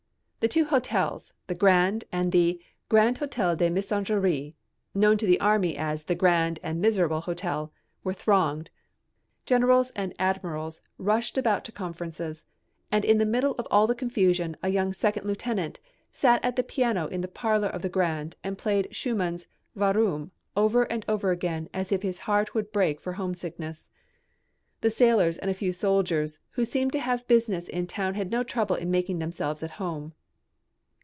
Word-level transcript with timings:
The 0.43 0.47
two 0.47 0.65
hotels 0.65 1.33
the 1.45 1.53
Grand 1.53 2.05
and 2.11 2.31
the 2.31 2.59
Grand 2.89 3.19
Hotel 3.19 3.55
des 3.55 3.69
Messageries, 3.69 4.53
known 4.95 5.15
to 5.19 5.27
the 5.27 5.39
army 5.39 5.77
as 5.77 6.05
the 6.05 6.15
Grand 6.15 6.59
and 6.63 6.81
Miserable 6.81 7.21
Hotel 7.21 7.71
were 8.03 8.11
thronged. 8.11 8.71
Generals 9.45 9.91
and 9.91 10.15
Admirals 10.17 10.81
rushed 10.97 11.37
about 11.37 11.63
to 11.65 11.71
conferences 11.71 12.43
and 12.91 13.05
in 13.05 13.19
the 13.19 13.23
middle 13.27 13.53
of 13.59 13.67
all 13.69 13.85
the 13.85 13.93
confusion 13.93 14.57
a 14.63 14.69
young 14.69 14.93
second 14.93 15.25
lieutenant 15.27 15.79
sat 16.11 16.43
at 16.43 16.55
the 16.55 16.63
piano 16.63 17.05
in 17.05 17.21
the 17.21 17.27
parlor 17.27 17.69
of 17.69 17.83
the 17.83 17.87
Grand 17.87 18.35
and 18.43 18.57
played 18.57 18.87
Schumann's 18.89 19.45
"Warum" 19.75 20.31
over 20.57 20.85
and 20.85 21.05
over 21.07 21.29
again 21.29 21.69
as 21.71 21.91
if 21.91 22.01
his 22.01 22.21
heart 22.25 22.55
would 22.55 22.71
break 22.71 22.99
for 22.99 23.13
homesickness. 23.13 23.91
The 24.79 24.89
sailors 24.89 25.37
and 25.37 25.51
a 25.51 25.53
few 25.53 25.71
soldiers 25.71 26.39
who 26.53 26.65
seemed 26.65 26.93
to 26.93 26.99
have 26.99 27.27
business 27.27 27.67
in 27.67 27.81
the 27.81 27.87
town 27.91 28.15
had 28.15 28.31
no 28.31 28.41
trouble 28.41 28.75
in 28.75 28.89
making 28.89 29.19
themselves 29.19 29.61
at 29.61 29.71
home. 29.77 30.13